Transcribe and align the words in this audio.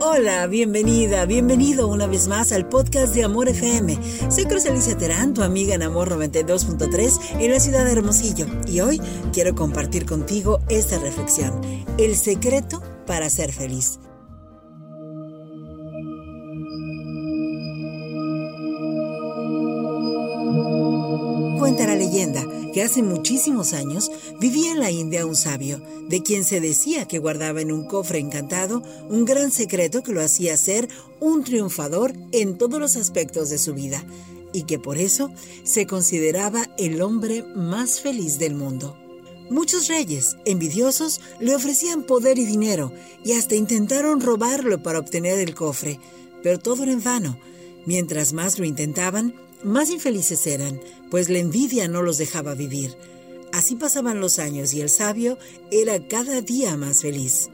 Hola, 0.00 0.46
bienvenida, 0.46 1.26
bienvenido 1.26 1.88
una 1.88 2.06
vez 2.06 2.28
más 2.28 2.52
al 2.52 2.68
podcast 2.68 3.12
de 3.14 3.24
Amor 3.24 3.48
FM. 3.48 3.98
Soy 4.30 4.44
Cruz 4.44 4.64
Alicia 4.66 4.96
Terán, 4.96 5.34
tu 5.34 5.42
amiga 5.42 5.74
en 5.74 5.82
Amor 5.82 6.08
92.3 6.08 7.40
en 7.40 7.50
la 7.50 7.58
ciudad 7.58 7.84
de 7.84 7.92
Hermosillo. 7.92 8.46
Y 8.68 8.80
hoy 8.80 9.00
quiero 9.32 9.56
compartir 9.56 10.06
contigo 10.06 10.60
esta 10.68 11.00
reflexión. 11.00 11.60
El 11.98 12.16
secreto 12.16 12.80
para 13.06 13.28
ser 13.28 13.52
feliz. 13.52 13.98
Cuenta 21.68 21.86
la 21.86 21.96
leyenda 21.96 22.46
que 22.72 22.82
hace 22.82 23.02
muchísimos 23.02 23.74
años 23.74 24.10
vivía 24.40 24.72
en 24.72 24.80
la 24.80 24.90
India 24.90 25.26
un 25.26 25.36
sabio, 25.36 25.82
de 26.08 26.22
quien 26.22 26.42
se 26.44 26.62
decía 26.62 27.06
que 27.06 27.18
guardaba 27.18 27.60
en 27.60 27.72
un 27.72 27.84
cofre 27.84 28.20
encantado 28.20 28.82
un 29.10 29.26
gran 29.26 29.50
secreto 29.50 30.02
que 30.02 30.12
lo 30.12 30.22
hacía 30.22 30.56
ser 30.56 30.88
un 31.20 31.44
triunfador 31.44 32.14
en 32.32 32.56
todos 32.56 32.80
los 32.80 32.96
aspectos 32.96 33.50
de 33.50 33.58
su 33.58 33.74
vida, 33.74 34.02
y 34.54 34.62
que 34.62 34.78
por 34.78 34.96
eso 34.96 35.30
se 35.62 35.86
consideraba 35.86 36.64
el 36.78 37.02
hombre 37.02 37.42
más 37.54 38.00
feliz 38.00 38.38
del 38.38 38.54
mundo. 38.54 38.96
Muchos 39.50 39.88
reyes, 39.88 40.38
envidiosos, 40.46 41.20
le 41.38 41.54
ofrecían 41.54 42.04
poder 42.04 42.38
y 42.38 42.46
dinero, 42.46 42.94
y 43.26 43.32
hasta 43.32 43.56
intentaron 43.56 44.22
robarlo 44.22 44.82
para 44.82 45.00
obtener 45.00 45.38
el 45.38 45.54
cofre, 45.54 46.00
pero 46.42 46.58
todo 46.58 46.84
era 46.84 46.92
en 46.92 47.04
vano. 47.04 47.38
Mientras 47.84 48.32
más 48.32 48.58
lo 48.58 48.64
intentaban, 48.64 49.34
más 49.64 49.90
infelices 49.90 50.46
eran, 50.46 50.80
pues 51.10 51.28
la 51.28 51.38
envidia 51.38 51.88
no 51.88 52.02
los 52.02 52.18
dejaba 52.18 52.54
vivir. 52.54 52.94
Así 53.52 53.76
pasaban 53.76 54.20
los 54.20 54.38
años 54.38 54.72
y 54.74 54.80
el 54.80 54.88
sabio 54.88 55.38
era 55.70 56.06
cada 56.06 56.40
día 56.42 56.76
más 56.76 57.02
feliz. 57.02 57.50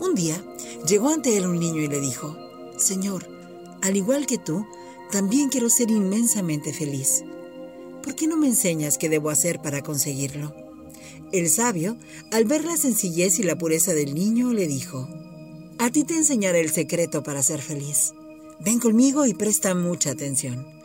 Un 0.00 0.14
día 0.14 0.42
llegó 0.86 1.10
ante 1.10 1.36
él 1.36 1.46
un 1.46 1.58
niño 1.58 1.82
y 1.82 1.88
le 1.88 2.00
dijo, 2.00 2.36
Señor, 2.76 3.26
al 3.82 3.96
igual 3.96 4.26
que 4.26 4.38
tú, 4.38 4.64
también 5.10 5.48
quiero 5.48 5.68
ser 5.68 5.90
inmensamente 5.90 6.72
feliz. 6.72 7.24
¿Por 8.02 8.14
qué 8.14 8.26
no 8.26 8.36
me 8.36 8.46
enseñas 8.46 8.98
qué 8.98 9.08
debo 9.08 9.30
hacer 9.30 9.60
para 9.60 9.82
conseguirlo? 9.82 10.54
El 11.32 11.48
sabio, 11.48 11.96
al 12.30 12.44
ver 12.44 12.64
la 12.64 12.76
sencillez 12.76 13.38
y 13.38 13.42
la 13.42 13.56
pureza 13.58 13.94
del 13.94 14.14
niño, 14.14 14.52
le 14.52 14.66
dijo, 14.66 15.08
A 15.78 15.90
ti 15.90 16.04
te 16.04 16.16
enseñaré 16.16 16.60
el 16.60 16.70
secreto 16.70 17.22
para 17.22 17.42
ser 17.42 17.60
feliz. 17.60 18.12
Ven 18.60 18.80
conmigo 18.80 19.26
y 19.26 19.34
presta 19.34 19.74
mucha 19.74 20.10
atención. 20.10 20.81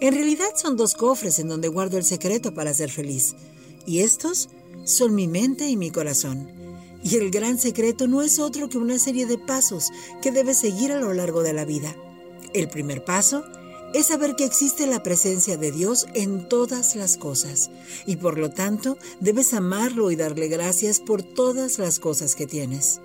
En 0.00 0.14
realidad 0.14 0.48
son 0.54 0.76
dos 0.76 0.94
cofres 0.94 1.38
en 1.38 1.48
donde 1.48 1.68
guardo 1.68 1.98
el 1.98 2.04
secreto 2.04 2.54
para 2.54 2.74
ser 2.74 2.90
feliz. 2.90 3.34
Y 3.86 4.00
estos 4.00 4.48
son 4.84 5.14
mi 5.14 5.28
mente 5.28 5.68
y 5.68 5.76
mi 5.76 5.90
corazón. 5.90 6.50
Y 7.02 7.16
el 7.16 7.30
gran 7.30 7.58
secreto 7.58 8.08
no 8.08 8.22
es 8.22 8.38
otro 8.38 8.68
que 8.68 8.78
una 8.78 8.98
serie 8.98 9.26
de 9.26 9.38
pasos 9.38 9.90
que 10.22 10.32
debes 10.32 10.58
seguir 10.58 10.92
a 10.92 11.00
lo 11.00 11.12
largo 11.12 11.42
de 11.42 11.52
la 11.52 11.64
vida. 11.64 11.94
El 12.52 12.68
primer 12.68 13.04
paso 13.04 13.44
es 13.94 14.06
saber 14.06 14.34
que 14.34 14.44
existe 14.44 14.86
la 14.86 15.02
presencia 15.02 15.56
de 15.56 15.70
Dios 15.70 16.06
en 16.14 16.48
todas 16.48 16.96
las 16.96 17.16
cosas 17.16 17.70
y 18.06 18.16
por 18.16 18.38
lo 18.38 18.50
tanto 18.50 18.98
debes 19.20 19.54
amarlo 19.54 20.10
y 20.10 20.16
darle 20.16 20.48
gracias 20.48 21.00
por 21.00 21.22
todas 21.22 21.78
las 21.78 21.98
cosas 21.98 22.34
que 22.34 22.46
tienes. 22.46 23.00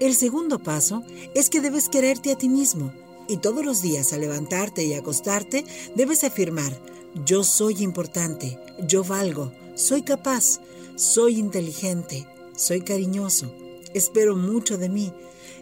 El 0.00 0.14
segundo 0.14 0.58
paso 0.58 1.04
es 1.34 1.50
que 1.50 1.60
debes 1.60 1.88
quererte 1.88 2.32
a 2.32 2.38
ti 2.38 2.48
mismo 2.48 2.92
y 3.30 3.36
todos 3.36 3.64
los 3.64 3.80
días 3.80 4.12
al 4.12 4.22
levantarte 4.22 4.84
y 4.84 4.94
acostarte 4.94 5.64
debes 5.94 6.24
afirmar, 6.24 6.76
yo 7.24 7.44
soy 7.44 7.82
importante, 7.82 8.58
yo 8.86 9.04
valgo, 9.04 9.52
soy 9.76 10.02
capaz, 10.02 10.60
soy 10.96 11.38
inteligente, 11.38 12.26
soy 12.56 12.80
cariñoso, 12.80 13.54
espero 13.94 14.36
mucho 14.36 14.78
de 14.78 14.88
mí, 14.88 15.12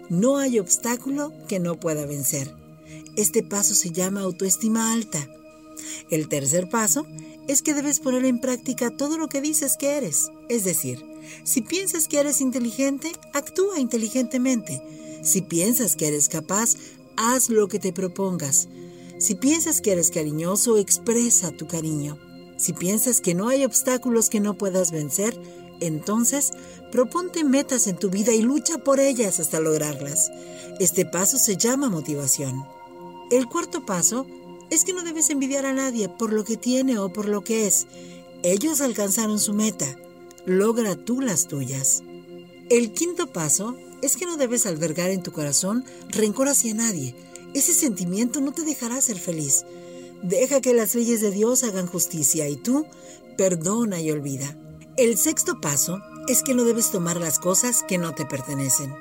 no 0.08 0.38
hay 0.38 0.58
obstáculo 0.58 1.34
que 1.46 1.60
no 1.60 1.78
pueda 1.78 2.06
vencer. 2.06 2.54
Este 3.16 3.42
paso 3.42 3.74
se 3.74 3.90
llama 3.90 4.22
autoestima 4.22 4.94
alta. 4.94 5.28
El 6.10 6.28
tercer 6.28 6.70
paso 6.70 7.06
es 7.48 7.60
que 7.60 7.74
debes 7.74 8.00
poner 8.00 8.24
en 8.24 8.40
práctica 8.40 8.96
todo 8.96 9.18
lo 9.18 9.28
que 9.28 9.42
dices 9.42 9.76
que 9.76 9.98
eres. 9.98 10.30
Es 10.48 10.64
decir, 10.64 11.04
si 11.44 11.60
piensas 11.60 12.08
que 12.08 12.18
eres 12.18 12.40
inteligente, 12.40 13.12
actúa 13.34 13.78
inteligentemente. 13.78 14.80
Si 15.22 15.42
piensas 15.42 15.96
que 15.96 16.06
eres 16.06 16.28
capaz, 16.28 16.76
haz 17.18 17.50
lo 17.50 17.66
que 17.66 17.80
te 17.80 17.92
propongas. 17.92 18.68
Si 19.18 19.34
piensas 19.34 19.80
que 19.80 19.90
eres 19.90 20.12
cariñoso, 20.12 20.78
expresa 20.78 21.50
tu 21.50 21.66
cariño. 21.66 22.16
Si 22.56 22.72
piensas 22.72 23.20
que 23.20 23.34
no 23.34 23.48
hay 23.48 23.64
obstáculos 23.64 24.30
que 24.30 24.38
no 24.38 24.56
puedas 24.56 24.92
vencer, 24.92 25.38
entonces 25.80 26.52
proponte 26.92 27.42
metas 27.42 27.88
en 27.88 27.96
tu 27.96 28.08
vida 28.08 28.32
y 28.32 28.42
lucha 28.42 28.78
por 28.78 29.00
ellas 29.00 29.40
hasta 29.40 29.58
lograrlas. 29.58 30.30
Este 30.78 31.04
paso 31.04 31.38
se 31.38 31.56
llama 31.56 31.90
motivación. 31.90 32.64
El 33.32 33.46
cuarto 33.48 33.84
paso 33.84 34.24
es 34.70 34.84
que 34.84 34.92
no 34.92 35.02
debes 35.02 35.30
envidiar 35.30 35.66
a 35.66 35.72
nadie 35.72 36.08
por 36.08 36.32
lo 36.32 36.44
que 36.44 36.56
tiene 36.56 36.98
o 37.00 37.12
por 37.12 37.28
lo 37.28 37.42
que 37.42 37.66
es. 37.66 37.88
Ellos 38.44 38.80
alcanzaron 38.80 39.40
su 39.40 39.54
meta. 39.54 39.86
Logra 40.46 40.94
tú 40.94 41.20
las 41.20 41.48
tuyas. 41.48 42.04
El 42.70 42.92
quinto 42.92 43.26
paso 43.32 43.76
es 44.02 44.16
que 44.16 44.26
no 44.26 44.36
debes 44.36 44.66
albergar 44.66 45.10
en 45.10 45.22
tu 45.22 45.32
corazón 45.32 45.84
rencor 46.08 46.48
hacia 46.48 46.74
nadie. 46.74 47.14
Ese 47.54 47.74
sentimiento 47.74 48.40
no 48.40 48.52
te 48.52 48.62
dejará 48.62 49.00
ser 49.00 49.18
feliz. 49.18 49.64
Deja 50.22 50.60
que 50.60 50.74
las 50.74 50.94
leyes 50.94 51.20
de 51.20 51.30
Dios 51.30 51.64
hagan 51.64 51.86
justicia 51.86 52.48
y 52.48 52.56
tú 52.56 52.86
perdona 53.36 54.00
y 54.00 54.10
olvida. 54.10 54.56
El 54.96 55.16
sexto 55.16 55.60
paso 55.60 56.00
es 56.26 56.42
que 56.42 56.54
no 56.54 56.64
debes 56.64 56.90
tomar 56.90 57.20
las 57.20 57.38
cosas 57.38 57.84
que 57.86 57.98
no 57.98 58.14
te 58.14 58.26
pertenecen. 58.26 58.92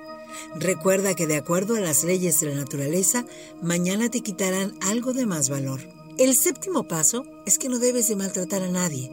Recuerda 0.56 1.16
que 1.16 1.28
de 1.28 1.38
acuerdo 1.38 1.76
a 1.76 1.80
las 1.80 2.04
leyes 2.04 2.40
de 2.40 2.50
la 2.50 2.56
naturaleza, 2.56 3.26
mañana 3.62 4.10
te 4.10 4.22
quitarán 4.22 4.78
algo 4.82 5.14
de 5.14 5.26
más 5.26 5.50
valor. 5.50 5.82
El 6.18 6.36
séptimo 6.36 6.88
paso 6.88 7.26
es 7.46 7.58
que 7.58 7.70
no 7.70 7.80
debes 7.80 8.08
de 8.08 8.16
maltratar 8.16 8.64
a 8.64 8.70
nadie. 8.70 9.12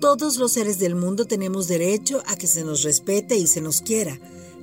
Todos 0.00 0.36
los 0.36 0.52
seres 0.52 0.78
del 0.78 0.94
mundo 0.94 1.24
tenemos 1.24 1.68
derecho 1.68 2.22
a 2.26 2.36
que 2.36 2.46
se 2.46 2.64
nos 2.64 2.82
respete 2.82 3.36
y 3.36 3.46
se 3.46 3.60
nos 3.60 3.80
quiera. 3.80 4.18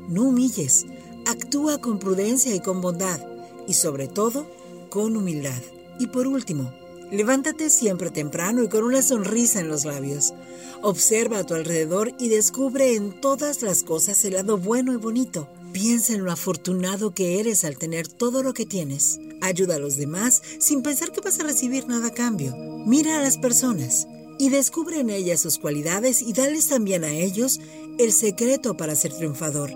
No 0.07 0.23
humilles, 0.23 0.85
actúa 1.25 1.79
con 1.79 1.99
prudencia 1.99 2.53
y 2.55 2.59
con 2.59 2.81
bondad, 2.81 3.19
y 3.67 3.73
sobre 3.73 4.07
todo, 4.07 4.45
con 4.89 5.15
humildad. 5.15 5.61
Y 5.99 6.07
por 6.07 6.27
último, 6.27 6.71
levántate 7.11 7.69
siempre 7.69 8.09
temprano 8.09 8.63
y 8.63 8.69
con 8.69 8.83
una 8.83 9.01
sonrisa 9.01 9.59
en 9.59 9.67
los 9.67 9.85
labios. 9.85 10.33
Observa 10.81 11.39
a 11.39 11.45
tu 11.45 11.53
alrededor 11.53 12.11
y 12.19 12.29
descubre 12.29 12.95
en 12.95 13.19
todas 13.21 13.61
las 13.61 13.83
cosas 13.83 14.23
el 14.25 14.33
lado 14.33 14.57
bueno 14.57 14.93
y 14.93 14.97
bonito. 14.97 15.47
Piensa 15.71 16.13
en 16.13 16.25
lo 16.25 16.31
afortunado 16.31 17.13
que 17.13 17.39
eres 17.39 17.63
al 17.63 17.77
tener 17.77 18.07
todo 18.07 18.43
lo 18.43 18.53
que 18.53 18.65
tienes. 18.65 19.19
Ayuda 19.41 19.75
a 19.75 19.79
los 19.79 19.95
demás 19.95 20.41
sin 20.59 20.81
pensar 20.81 21.11
que 21.11 21.21
vas 21.21 21.39
a 21.39 21.43
recibir 21.43 21.87
nada 21.87 22.07
a 22.07 22.13
cambio. 22.13 22.55
Mira 22.85 23.19
a 23.19 23.21
las 23.21 23.37
personas 23.37 24.07
y 24.37 24.49
descubre 24.49 24.99
en 24.99 25.11
ellas 25.11 25.39
sus 25.39 25.59
cualidades 25.59 26.21
y 26.21 26.33
dales 26.33 26.67
también 26.67 27.03
a 27.03 27.11
ellos 27.13 27.59
el 27.97 28.11
secreto 28.13 28.77
para 28.77 28.95
ser 28.95 29.13
triunfador 29.13 29.71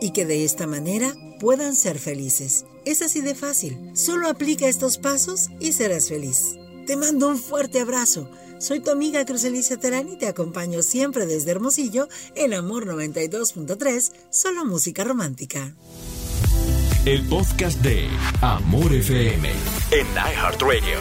y 0.00 0.10
que 0.12 0.26
de 0.26 0.44
esta 0.44 0.66
manera 0.66 1.14
puedan 1.38 1.74
ser 1.76 1.98
felices. 1.98 2.64
Es 2.84 3.02
así 3.02 3.20
de 3.20 3.34
fácil. 3.34 3.90
Solo 3.94 4.28
aplica 4.28 4.68
estos 4.68 4.98
pasos 4.98 5.48
y 5.60 5.72
serás 5.72 6.08
feliz. 6.08 6.56
Te 6.86 6.96
mando 6.96 7.28
un 7.28 7.38
fuerte 7.38 7.80
abrazo. 7.80 8.28
Soy 8.58 8.80
tu 8.80 8.90
amiga 8.90 9.24
Cruz 9.24 9.44
Alicia 9.44 9.78
Terán 9.78 10.08
y 10.08 10.16
te 10.16 10.26
acompaño 10.26 10.82
siempre 10.82 11.26
desde 11.26 11.50
Hermosillo 11.50 12.08
en 12.34 12.52
Amor 12.52 12.86
92.3, 12.86 14.12
solo 14.30 14.64
música 14.64 15.04
romántica. 15.04 15.74
El 17.06 17.26
podcast 17.26 17.80
de 17.80 18.08
Amor 18.42 18.92
FM 18.92 19.48
en 19.92 20.06
iHeartRadio. 20.14 20.98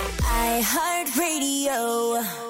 iHeartRadio. 0.60 2.49